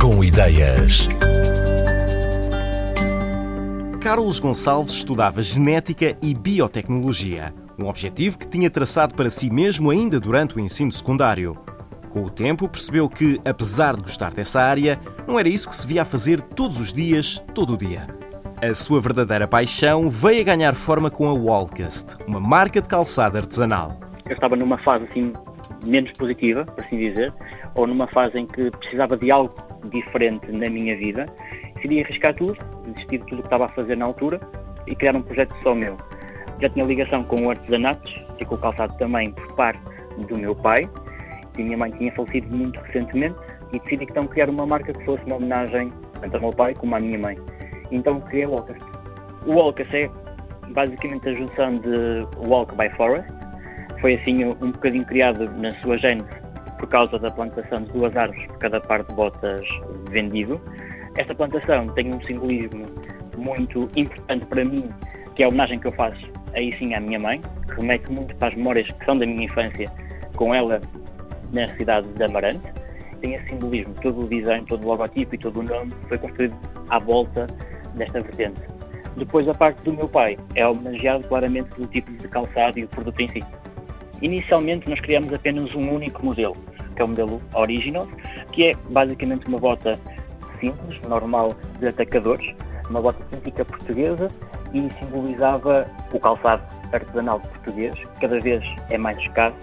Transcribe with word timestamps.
Com 0.00 0.24
ideias. 0.24 1.08
Carlos 4.00 4.40
Gonçalves 4.40 4.94
estudava 4.94 5.40
genética 5.42 6.16
e 6.20 6.34
biotecnologia, 6.34 7.54
um 7.78 7.86
objetivo 7.86 8.36
que 8.36 8.50
tinha 8.50 8.68
traçado 8.68 9.14
para 9.14 9.30
si 9.30 9.48
mesmo 9.48 9.90
ainda 9.90 10.18
durante 10.18 10.56
o 10.56 10.60
ensino 10.60 10.90
secundário. 10.90 11.56
Com 12.08 12.24
o 12.24 12.30
tempo, 12.30 12.68
percebeu 12.68 13.08
que, 13.08 13.40
apesar 13.44 13.94
de 13.94 14.02
gostar 14.02 14.34
dessa 14.34 14.60
área, 14.60 14.98
não 15.24 15.38
era 15.38 15.48
isso 15.48 15.68
que 15.68 15.76
se 15.76 15.86
via 15.86 16.02
a 16.02 16.04
fazer 16.04 16.40
todos 16.40 16.80
os 16.80 16.92
dias, 16.92 17.40
todo 17.54 17.74
o 17.74 17.78
dia. 17.78 18.08
A 18.60 18.74
sua 18.74 19.00
verdadeira 19.00 19.46
paixão 19.46 20.10
veio 20.10 20.40
a 20.40 20.44
ganhar 20.44 20.74
forma 20.74 21.12
com 21.12 21.28
a 21.28 21.32
Wallcast, 21.32 22.16
uma 22.26 22.40
marca 22.40 22.82
de 22.82 22.88
calçado 22.88 23.38
artesanal. 23.38 24.00
Eu 24.26 24.34
estava 24.34 24.56
numa 24.56 24.78
fase 24.78 25.04
assim 25.04 25.32
menos 25.84 26.10
positiva, 26.12 26.64
por 26.64 26.84
assim 26.84 26.98
dizer, 26.98 27.32
ou 27.74 27.86
numa 27.86 28.06
fase 28.08 28.38
em 28.38 28.46
que 28.46 28.70
precisava 28.70 29.16
de 29.16 29.30
algo 29.30 29.54
diferente 29.90 30.50
na 30.50 30.68
minha 30.68 30.96
vida, 30.96 31.26
decidi 31.76 32.02
arriscar 32.02 32.34
tudo, 32.34 32.58
desistir 32.86 33.18
de 33.18 33.26
tudo 33.26 33.38
o 33.38 33.42
que 33.42 33.46
estava 33.46 33.66
a 33.66 33.68
fazer 33.68 33.96
na 33.96 34.04
altura 34.06 34.40
e 34.86 34.94
criar 34.94 35.16
um 35.16 35.22
projeto 35.22 35.54
só 35.62 35.74
meu. 35.74 35.96
Já 36.60 36.68
tinha 36.68 36.84
ligação 36.84 37.24
com 37.24 37.46
o 37.46 37.50
artesanato 37.50 38.10
e 38.38 38.44
com 38.44 38.54
o 38.54 38.58
calçado 38.58 38.96
também 38.98 39.32
por 39.32 39.54
parte 39.54 39.80
do 40.28 40.36
meu 40.36 40.54
pai. 40.54 40.88
A 41.54 41.62
minha 41.62 41.76
mãe 41.76 41.90
tinha 41.92 42.12
falecido 42.12 42.54
muito 42.54 42.78
recentemente 42.80 43.36
e 43.72 43.78
decidi 43.78 44.04
então 44.04 44.26
criar 44.26 44.50
uma 44.50 44.66
marca 44.66 44.92
que 44.92 45.04
fosse 45.04 45.24
uma 45.24 45.36
homenagem 45.36 45.92
tanto 46.20 46.34
ao 46.34 46.40
meu 46.40 46.52
pai 46.52 46.74
como 46.74 46.94
à 46.96 47.00
minha 47.00 47.18
mãe. 47.18 47.38
Então 47.90 48.20
criei 48.20 48.46
o 48.46 48.50
Walkers. 48.50 48.82
O 49.46 49.52
Walkers 49.54 49.92
é 49.94 50.10
basicamente 50.72 51.28
a 51.28 51.32
junção 51.34 51.78
de 51.78 52.26
Walk 52.46 52.74
by 52.76 52.90
Forest. 52.96 53.30
Foi 54.00 54.14
assim 54.14 54.44
um 54.44 54.70
bocadinho 54.70 55.04
criado 55.04 55.50
na 55.56 55.74
sua 55.80 55.98
gênese 55.98 56.49
por 56.80 56.88
causa 56.88 57.18
da 57.18 57.30
plantação 57.30 57.82
de 57.82 57.92
duas 57.92 58.16
árvores 58.16 58.46
por 58.46 58.58
cada 58.58 58.80
par 58.80 59.04
de 59.04 59.12
botas 59.12 59.68
vendido. 60.10 60.58
Esta 61.14 61.34
plantação 61.34 61.88
tem 61.88 62.12
um 62.12 62.20
simbolismo 62.22 62.86
muito 63.36 63.86
importante 63.94 64.46
para 64.46 64.64
mim, 64.64 64.88
que 65.34 65.42
é 65.42 65.46
a 65.46 65.48
homenagem 65.48 65.78
que 65.78 65.86
eu 65.86 65.92
faço 65.92 66.26
aí 66.54 66.74
sim 66.78 66.94
à 66.94 67.00
minha 67.00 67.18
mãe, 67.18 67.42
que 67.68 67.74
remete 67.74 68.10
muito 68.10 68.34
para 68.36 68.48
as 68.48 68.54
memórias 68.54 68.90
que 68.90 69.04
são 69.04 69.18
da 69.18 69.26
minha 69.26 69.44
infância 69.44 69.92
com 70.34 70.54
ela 70.54 70.80
na 71.52 71.68
cidade 71.76 72.08
de 72.14 72.22
Amarante. 72.22 72.66
Tem 73.20 73.34
esse 73.34 73.50
simbolismo, 73.50 73.94
todo 74.00 74.24
o 74.24 74.28
design, 74.28 74.64
todo 74.66 74.82
o 74.82 74.88
logotipo 74.88 75.34
e 75.34 75.38
todo 75.38 75.60
o 75.60 75.62
nome 75.62 75.92
foi 76.08 76.16
construído 76.16 76.56
à 76.88 76.98
volta 76.98 77.46
desta 77.94 78.22
vertente. 78.22 78.60
Depois 79.16 79.46
a 79.46 79.52
parte 79.52 79.82
do 79.82 79.92
meu 79.92 80.08
pai 80.08 80.38
é 80.54 80.66
homenageado 80.66 81.28
claramente 81.28 81.68
pelo 81.74 81.86
tipo 81.88 82.10
de 82.10 82.26
calçado 82.28 82.78
e 82.78 82.84
o 82.84 82.88
produto 82.88 83.20
em 83.20 83.28
si. 83.28 83.44
Inicialmente 84.22 84.88
nós 84.88 85.00
criamos 85.00 85.32
apenas 85.32 85.74
um 85.74 85.92
único 85.92 86.24
modelo, 86.24 86.56
que 87.00 87.02
é 87.02 87.04
o 87.04 87.08
modelo 87.08 87.42
Original, 87.54 88.06
que 88.52 88.64
é 88.66 88.76
basicamente 88.90 89.46
uma 89.48 89.58
bota 89.58 89.98
simples, 90.60 91.00
normal 91.08 91.54
de 91.78 91.88
atacadores, 91.88 92.54
uma 92.90 93.00
bota 93.00 93.24
típica 93.30 93.64
portuguesa 93.64 94.30
e 94.74 94.90
simbolizava 94.98 95.88
o 96.12 96.20
calçado 96.20 96.62
artesanal 96.92 97.40
português, 97.40 97.94
que 97.94 98.20
cada 98.20 98.38
vez 98.40 98.62
é 98.90 98.98
mais 98.98 99.16
escasso 99.18 99.56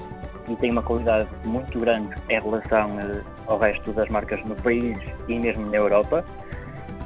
e 0.48 0.56
tem 0.56 0.72
uma 0.72 0.82
qualidade 0.82 1.30
muito 1.44 1.80
grande 1.80 2.16
em 2.30 2.40
relação 2.40 3.00
eh, 3.00 3.22
ao 3.46 3.60
resto 3.60 3.92
das 3.92 4.10
marcas 4.10 4.44
no 4.46 4.56
país 4.56 4.98
e 5.28 5.38
mesmo 5.38 5.70
na 5.70 5.78
Europa. 5.78 6.26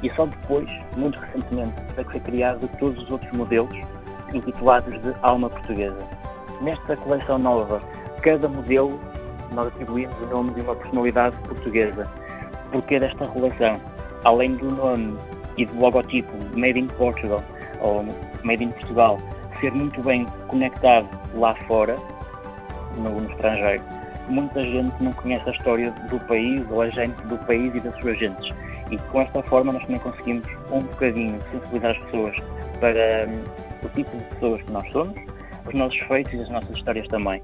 E 0.02 0.10
só 0.14 0.26
depois, 0.26 0.68
muito 0.96 1.18
recentemente, 1.18 1.74
é 1.96 2.04
que 2.04 2.10
foi 2.10 2.20
criado 2.20 2.68
todos 2.78 3.02
os 3.02 3.10
outros 3.10 3.30
modelos 3.32 3.76
intitulados 4.32 4.94
de 5.02 5.14
Alma 5.22 5.50
Portuguesa. 5.50 6.02
Nesta 6.62 6.96
coleção 6.96 7.38
nova, 7.38 7.80
cada 8.22 8.48
modelo 8.48 8.98
nós 9.52 9.68
atribuímos 9.68 10.16
o 10.22 10.26
nome 10.26 10.54
de 10.54 10.60
uma 10.60 10.74
personalidade 10.74 11.36
portuguesa. 11.48 12.08
Porquê 12.70 12.98
desta 12.98 13.30
relação? 13.30 13.80
Além 14.24 14.56
do 14.56 14.70
nome 14.70 15.18
e 15.56 15.66
do 15.66 15.78
logotipo 15.78 16.32
Made 16.56 16.78
in 16.78 16.86
Portugal 16.88 17.42
ou 17.80 18.04
Made 18.42 18.64
in 18.64 18.70
Portugal 18.70 19.18
ser 19.60 19.72
muito 19.72 20.02
bem 20.02 20.26
conectado 20.48 21.08
lá 21.34 21.54
fora, 21.66 21.96
no, 22.96 23.20
no 23.20 23.30
estrangeiro, 23.30 23.82
muita 24.28 24.62
gente 24.62 25.02
não 25.02 25.12
conhece 25.12 25.48
a 25.48 25.52
história 25.52 25.90
do 26.10 26.18
país 26.26 26.64
ou 26.70 26.82
a 26.82 26.90
gente 26.90 27.20
do 27.22 27.38
país 27.46 27.74
e 27.74 27.80
das 27.80 27.98
suas 28.00 28.18
gentes. 28.18 28.52
E 28.90 28.98
com 28.98 29.20
esta 29.20 29.42
forma 29.44 29.72
nós 29.72 29.82
também 29.82 30.00
conseguimos 30.00 30.46
um 30.70 30.80
bocadinho 30.80 31.40
sensibilizar 31.50 31.92
as 31.92 31.98
pessoas 31.98 32.36
para 32.80 33.28
um, 33.28 33.86
o 33.86 33.88
tipo 33.90 34.16
de 34.16 34.24
pessoas 34.34 34.62
que 34.62 34.72
nós 34.72 34.92
somos, 34.92 35.14
os 35.66 35.74
nossos 35.74 35.98
feitos 36.00 36.32
e 36.34 36.40
as 36.40 36.48
nossas 36.50 36.76
histórias 36.76 37.06
também. 37.08 37.42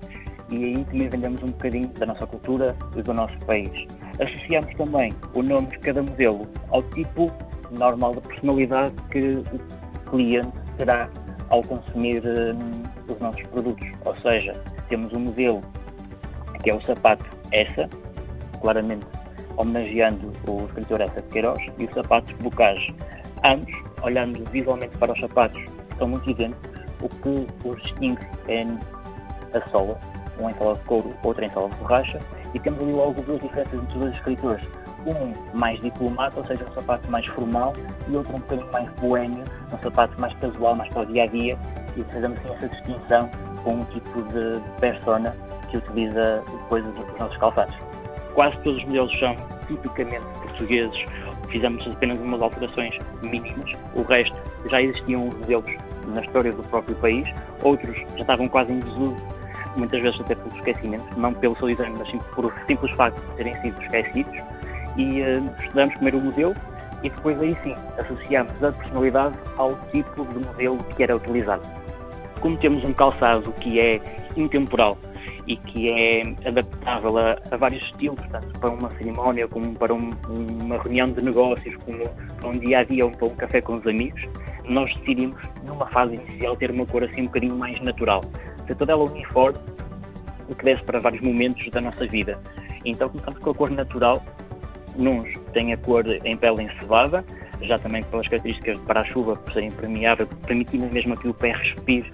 E 0.51 0.65
aí 0.65 0.85
também 0.85 1.09
vendemos 1.09 1.43
um 1.43 1.49
bocadinho 1.49 1.89
da 1.89 2.07
nossa 2.07 2.27
cultura 2.27 2.75
e 2.97 3.03
do 3.03 3.13
nosso 3.13 3.39
país. 3.41 3.87
Associamos 4.21 4.75
também 4.75 5.15
o 5.35 5.43
nome 5.43 5.69
de 5.69 5.79
cada 5.81 6.03
modelo 6.03 6.47
ao 6.71 6.83
tipo 6.95 7.31
normal 7.71 8.15
de 8.15 8.23
personalidade 8.23 8.95
que 9.11 9.43
o 9.53 10.11
cliente 10.11 10.53
terá 10.77 11.09
ao 11.51 11.63
consumir 11.63 12.23
um, 12.27 12.83
os 13.13 13.21
nossos 13.21 13.43
produtos. 13.49 13.87
Ou 14.05 14.17
seja, 14.21 14.55
temos 14.89 15.13
um 15.13 15.21
modelo 15.21 15.61
que 16.63 16.71
é 16.71 16.75
o 16.75 16.83
sapato 16.83 17.25
Essa, 17.53 17.89
claramente 18.61 19.07
homenageando 19.57 20.33
o 20.47 20.65
escritor 20.67 21.01
Essa 21.01 21.21
de 21.21 21.29
Queiroz, 21.29 21.63
e 21.79 21.85
o 21.85 21.95
sapato 21.95 22.35
Bocage. 22.37 22.95
Ambos, 23.45 23.73
olhando 24.03 24.45
visualmente 24.51 24.97
para 24.99 25.13
os 25.13 25.21
sapatos, 25.21 25.63
são 25.99 26.09
muito 26.09 26.31
idênticos. 26.31 26.79
O 27.01 27.09
que 27.09 27.47
os 27.69 27.83
distingue 27.83 28.27
é 28.49 28.63
a 29.57 29.71
sola, 29.71 29.99
um 30.39 30.55
sola 30.55 30.75
de 30.75 30.85
couro, 30.85 31.15
outro 31.23 31.51
sola 31.53 31.71
de 31.71 31.77
borracha, 31.77 32.21
e 32.55 32.59
temos 32.59 32.81
ali 32.81 32.93
logo 32.93 33.21
duas 33.23 33.41
diferenças 33.41 33.75
entre 33.75 33.93
os 33.93 34.01
dois 34.01 34.15
escritores. 34.15 34.65
Um 35.07 35.57
mais 35.57 35.81
diplomata, 35.81 36.39
ou 36.39 36.45
seja, 36.45 36.65
um 36.65 36.75
sapato 36.75 37.11
mais 37.11 37.27
formal, 37.27 37.75
e 38.09 38.17
outro 38.17 38.35
um 38.35 38.41
bocadinho 38.41 38.73
mais 38.73 38.91
boêmio, 39.01 39.45
um 39.73 39.79
sapato 39.79 40.21
mais 40.21 40.35
casual, 40.35 40.75
mais 40.75 40.91
para 40.91 41.03
o 41.03 41.07
dia 41.07 41.25
a 41.25 41.27
dia, 41.27 41.59
e 41.97 42.03
fazemos 42.05 42.39
assim 42.39 42.55
essa 42.55 42.69
distinção 42.69 43.31
com 43.65 43.75
um 43.75 43.85
tipo 43.87 44.23
de 44.23 44.61
persona 44.81 45.35
que 45.71 45.77
utiliza 45.77 46.43
depois 46.51 46.85
os 46.87 47.19
nossos 47.19 47.37
calçados. 47.39 47.75
Quase 48.35 48.57
todos 48.59 48.79
os 48.79 48.85
modelos 48.85 49.19
são 49.19 49.37
tipicamente 49.67 50.25
portugueses, 50.43 51.05
fizemos 51.49 51.87
apenas 51.87 52.19
umas 52.21 52.41
alterações 52.41 52.99
mínimas, 53.23 53.77
o 53.95 54.03
resto 54.03 54.37
já 54.67 54.83
existiam 54.83 55.27
modelos 55.27 55.73
na 56.07 56.21
história 56.21 56.53
do 56.53 56.63
próprio 56.65 56.97
país, 56.97 57.29
outros 57.63 57.97
já 58.17 58.21
estavam 58.23 58.49
quase 58.49 58.73
em 58.73 58.81
desuso, 58.81 59.17
muitas 59.79 60.01
vezes 60.01 60.21
até 60.21 60.35
pelo 60.35 60.55
esquecimento, 60.57 61.05
não 61.19 61.33
pelo 61.33 61.57
seu 61.59 61.69
design, 61.69 61.95
mas 61.99 62.11
sim 62.11 62.19
por 62.35 62.53
simples 62.67 62.91
facto 62.93 63.21
de 63.21 63.37
terem 63.37 63.55
sido 63.63 63.83
esquecidos, 63.83 64.39
e 64.97 65.23
uh, 65.23 65.63
estudamos 65.63 65.95
primeiro 65.95 66.19
o 66.19 66.23
modelo 66.23 66.55
e 67.03 67.11
depois 67.11 67.41
aí 67.41 67.57
sim 67.63 67.75
associamos 67.99 68.53
a 68.63 68.73
personalidade 68.73 69.39
ao 69.57 69.75
tipo 69.93 70.25
de 70.27 70.47
modelo 70.47 70.79
que 70.97 71.03
era 71.03 71.17
utilizado. 71.17 71.63
Como 72.41 72.57
temos 72.57 72.85
um 72.85 72.93
calçado 72.93 73.53
que 73.61 73.79
é 73.79 74.01
intemporal 74.37 74.99
e 75.47 75.57
que 75.57 75.89
é 75.89 76.23
adaptável 76.47 77.17
a, 77.19 77.39
a 77.51 77.57
vários 77.57 77.83
estilos, 77.85 78.21
tanto 78.31 78.59
para 78.59 78.71
uma 78.71 78.91
cerimónia 78.91 79.49
como 79.49 79.75
para 79.75 79.95
um, 79.95 80.11
uma 80.29 80.77
reunião 80.79 81.09
de 81.09 81.23
negócios, 81.23 81.75
como 81.85 82.07
para 82.39 82.49
um 82.49 82.59
dia 82.59 82.81
a 82.81 82.85
dia 82.85 83.07
ou 83.07 83.11
para 83.11 83.27
um 83.27 83.35
café 83.37 83.61
com 83.61 83.77
os 83.77 83.87
amigos, 83.87 84.23
nós 84.69 84.95
decidimos, 84.97 85.41
numa 85.65 85.87
fase 85.87 86.15
inicial, 86.17 86.57
ter 86.57 86.71
uma 86.71 86.85
cor 86.87 87.03
assim 87.03 87.23
um 87.23 87.27
bocadinho 87.27 87.57
mais 87.57 87.81
natural. 87.81 88.23
Ser 88.69 88.77
toda 88.77 88.93
ela 88.93 89.03
uniforme, 89.03 89.59
o 90.49 90.55
que 90.55 90.65
desse 90.65 90.85
para 90.85 91.01
vários 91.01 91.23
momentos 91.23 91.69
da 91.71 91.81
nossa 91.81 92.07
vida. 92.07 92.39
Então 92.85 93.09
começamos 93.09 93.41
com 93.41 93.51
a 93.51 93.55
cor 93.55 93.71
natural, 93.71 94.23
Nuns 94.95 95.29
tem 95.53 95.73
a 95.73 95.77
cor 95.77 96.05
em 96.07 96.37
pele 96.37 96.63
encebada, 96.63 97.25
já 97.63 97.79
também 97.79 98.03
pelas 98.05 98.29
características 98.29 98.79
de 98.79 98.85
para-chuva, 98.85 99.37
por 99.37 99.53
serem 99.53 99.71
permeável, 99.71 100.27
permitindo 100.47 100.87
mesmo 100.87 101.17
que 101.17 101.29
o 101.29 101.35
pé 101.35 101.53
respire 101.53 102.11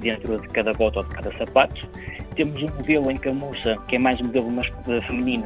dentro 0.00 0.40
de 0.40 0.48
cada 0.48 0.72
bota 0.72 1.00
ou 1.00 1.04
de 1.04 1.14
cada 1.14 1.36
sapato. 1.36 1.86
Temos 2.34 2.62
um 2.62 2.68
modelo 2.76 3.10
em 3.10 3.16
camurça, 3.16 3.76
que 3.88 3.96
é 3.96 3.98
mais 3.98 4.20
um 4.20 4.24
modelo 4.24 4.50
mais 4.50 4.68
feminino, 5.06 5.44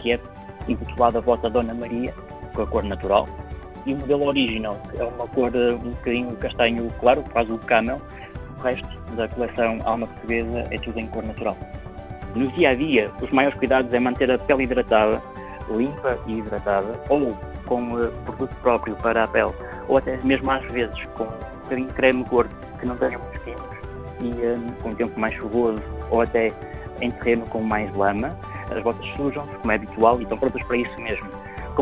que 0.00 0.12
é 0.12 0.20
intitulado 0.68 1.18
a 1.18 1.20
bota 1.20 1.50
Dona 1.50 1.74
Maria, 1.74 2.14
com 2.54 2.62
a 2.62 2.66
cor 2.66 2.84
natural. 2.84 3.28
E 3.86 3.92
o 3.92 3.96
modelo 3.96 4.26
original, 4.26 4.80
que 4.90 4.98
é 4.98 5.04
uma 5.04 5.26
cor 5.28 5.50
um 5.54 5.90
bocadinho 5.90 6.36
castanho 6.36 6.88
claro, 7.00 7.24
quase 7.32 7.50
o 7.52 7.58
camel. 7.58 8.00
Resto 8.64 8.88
da 9.14 9.28
coleção 9.28 9.78
Alma 9.84 10.06
Portuguesa 10.06 10.66
é 10.70 10.78
tudo 10.78 10.98
em 10.98 11.06
cor 11.06 11.22
natural. 11.22 11.56
No 12.34 12.50
dia 12.52 12.70
a 12.70 12.74
dia, 12.74 13.10
os 13.20 13.30
maiores 13.30 13.56
cuidados 13.58 13.92
é 13.92 14.00
manter 14.00 14.30
a 14.30 14.38
pele 14.38 14.64
hidratada, 14.64 15.22
limpa 15.70 16.18
e 16.26 16.38
hidratada, 16.38 16.98
ou 17.08 17.36
com 17.66 17.92
uh, 17.92 18.10
produto 18.24 18.54
próprio 18.62 18.96
para 18.96 19.24
a 19.24 19.28
pele, 19.28 19.52
ou 19.86 19.98
até 19.98 20.16
mesmo 20.24 20.50
às 20.50 20.64
vezes 20.72 20.98
com 21.14 21.24
um 21.24 21.86
creme 21.88 22.24
gordo 22.24 22.54
que 22.80 22.86
não 22.86 22.96
tenha 22.96 23.18
muitos 23.18 23.42
químicos 23.42 23.78
e 24.20 24.26
um, 24.26 24.66
com 24.82 24.88
um 24.90 24.94
tempo 24.94 25.18
mais 25.20 25.34
chuvoso 25.34 25.82
ou 26.10 26.22
até 26.22 26.52
em 27.00 27.10
terreno 27.10 27.46
com 27.46 27.62
mais 27.62 27.94
lama. 27.94 28.30
As 28.74 28.82
botas 28.82 29.06
sujam-se, 29.16 29.54
como 29.58 29.72
é 29.72 29.74
habitual, 29.74 30.18
e 30.20 30.22
estão 30.22 30.38
prontas 30.38 30.62
para 30.64 30.76
isso 30.76 31.00
mesmo. 31.00 31.28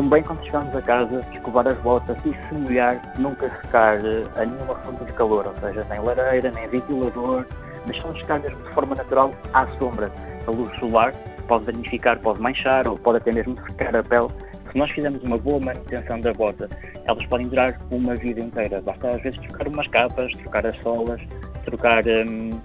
Bem 0.01 0.23
quando 0.23 0.43
chegamos 0.43 0.75
a 0.75 0.81
casa, 0.81 1.25
escovar 1.33 1.67
as 1.67 1.79
botas 1.81 2.17
e 2.25 2.33
se 2.33 2.53
molhar, 2.53 3.01
nunca 3.17 3.49
secar 3.61 3.97
uh, 3.99 4.29
a 4.35 4.45
nenhuma 4.45 4.75
fonte 4.75 5.05
de 5.05 5.13
calor, 5.13 5.47
ou 5.47 5.55
seja, 5.59 5.85
nem 5.89 5.99
lareira, 6.01 6.51
nem 6.51 6.67
ventilador, 6.67 7.45
deixá-los 7.85 8.19
secar 8.19 8.39
mesmo 8.39 8.61
de 8.63 8.69
forma 8.73 8.95
natural 8.95 9.33
à 9.53 9.65
sombra. 9.77 10.11
A 10.45 10.51
luz 10.51 10.75
solar 10.77 11.13
pode 11.47 11.65
danificar, 11.65 12.19
pode 12.19 12.41
manchar 12.41 12.87
ou 12.87 12.97
pode 12.97 13.17
até 13.17 13.31
mesmo 13.31 13.55
secar 13.65 13.95
a 13.95 14.03
pele 14.03 14.29
se 14.73 14.79
nós 14.79 14.89
fizermos 14.89 15.21
uma 15.21 15.37
boa 15.37 15.59
manutenção 15.59 16.19
da 16.19 16.33
bota, 16.33 16.67
elas 17.05 17.25
podem 17.27 17.47
durar 17.47 17.79
uma 17.91 18.15
vida 18.15 18.41
inteira. 18.41 18.81
Basta 18.81 19.11
às 19.11 19.21
vezes 19.21 19.39
trocar 19.41 19.67
umas 19.67 19.87
capas, 19.87 20.33
trocar 20.33 20.65
as 20.65 20.75
solas, 20.81 21.21
trocar 21.63 22.03
um, 22.07 22.59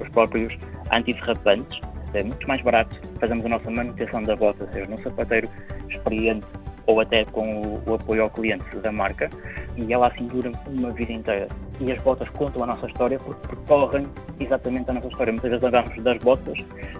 os 0.00 0.08
próprios 0.08 0.52
antiderrapantes. 0.90 1.80
É 2.14 2.24
muito 2.24 2.46
mais 2.48 2.60
barato 2.62 2.94
fazermos 3.20 3.46
a 3.46 3.48
nossa 3.48 3.70
manutenção 3.70 4.24
da 4.24 4.34
bota, 4.34 4.68
seja 4.72 4.90
num 4.90 5.00
sapateiro 5.02 5.48
experiente 5.88 6.46
ou 6.86 7.00
até 7.00 7.24
com 7.24 7.62
o, 7.62 7.82
o, 7.86 7.94
apoio 7.94 8.22
ao 8.22 8.30
cliente 8.30 8.64
da 8.76 8.90
marca, 8.92 9.30
e 9.76 9.92
ela 9.92 10.08
assim 10.08 10.26
dura 10.26 10.52
uma 10.66 10.90
vida 10.90 11.12
inteira. 11.12 11.48
E 11.80 11.90
as 11.90 12.00
botas 12.02 12.28
contam 12.30 12.62
a 12.62 12.66
nossa 12.66 12.86
história 12.86 13.18
porque 13.18 13.46
percorrem 13.48 14.06
exatamente 14.40 14.90
a 14.90 14.94
nossa 14.94 15.08
história. 15.08 15.32
Muitas 15.32 15.50
vezes 15.50 15.64
lembramos 15.64 16.02
das 16.02 16.18
botas 16.18 16.58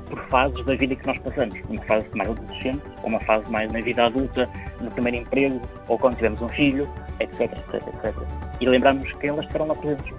por 0.09 0.19
fases 0.29 0.65
da 0.65 0.75
vida 0.75 0.95
que 0.97 1.07
nós 1.07 1.19
passamos, 1.19 1.59
uma 1.69 1.83
fase 1.83 2.07
mais 2.15 2.31
adolescente, 2.31 2.83
uma 3.05 3.21
fase 3.21 3.51
mais 3.51 3.73
na 3.73 3.81
vida 3.81 4.05
adulta, 4.07 4.49
no 4.81 4.91
primeiro 4.91 5.19
emprego, 5.19 5.61
ou 5.89 5.99
quando 5.99 6.17
tivemos 6.17 6.41
um 6.41 6.49
filho, 6.51 6.89
etc, 7.21 7.41
etc, 7.41 7.75
etc. 7.75 8.15
E 8.61 8.67
lembramos 8.67 9.13
que 9.15 9.27
elas 9.27 9.45
estarão 9.47 9.67
lá 9.67 9.75
presentes. 9.75 10.13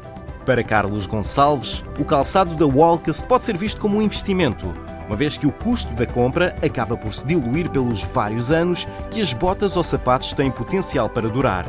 Para 0.46 0.64
Carlos 0.64 1.06
Gonçalves, 1.08 1.84
o 1.98 2.04
calçado 2.04 2.56
da 2.56 2.66
Walkers 2.66 3.22
pode 3.22 3.44
ser 3.44 3.56
visto 3.56 3.80
como 3.80 3.98
um 3.98 4.02
investimento 4.02 4.74
uma 5.08 5.16
vez 5.16 5.38
que 5.38 5.48
o 5.48 5.52
custo 5.52 5.94
da 5.94 6.06
compra 6.06 6.56
acaba 6.66 6.96
por 6.96 7.14
se 7.14 7.26
diluir 7.26 7.70
pelos 7.70 8.04
vários 8.04 8.52
anos 8.52 8.88
que 9.12 9.22
as 9.22 9.34
botas 9.34 9.76
ou 9.78 9.84
sapatos 9.84 10.34
têm 10.34 10.52
potencial 10.52 11.10
para 11.10 11.30
durar. 11.30 11.68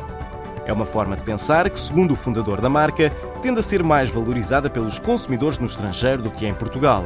É 0.67 0.73
uma 0.73 0.85
forma 0.85 1.17
de 1.17 1.23
pensar 1.23 1.69
que, 1.69 1.79
segundo 1.79 2.13
o 2.13 2.17
fundador 2.17 2.61
da 2.61 2.71
marca, 2.71 3.11
tende 3.43 3.59
a 3.59 3.63
ser 3.63 3.83
mais 3.83 4.09
valorizada 4.09 4.71
pelos 4.71 4.99
consumidores 4.99 5.59
no 5.59 5.67
estrangeiro 5.67 6.23
do 6.23 6.31
que 6.31 6.47
em 6.47 6.55
Portugal. 6.55 7.05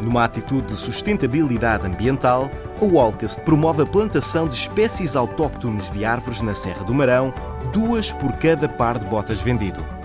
Numa 0.00 0.24
atitude 0.24 0.68
de 0.68 0.76
sustentabilidade 0.76 1.86
ambiental, 1.86 2.50
a 2.80 2.84
Walcast 2.84 3.42
promove 3.42 3.82
a 3.82 3.86
plantação 3.86 4.48
de 4.48 4.54
espécies 4.54 5.14
autóctones 5.14 5.90
de 5.90 6.06
árvores 6.06 6.40
na 6.40 6.54
Serra 6.54 6.84
do 6.84 6.94
Marão, 6.94 7.34
duas 7.70 8.10
por 8.12 8.32
cada 8.34 8.66
par 8.66 8.98
de 8.98 9.04
botas 9.04 9.42
vendido. 9.42 9.99